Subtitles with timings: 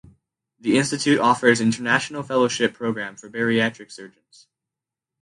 [0.59, 4.47] The institute offers international fellowship programme for bariatric surgeons.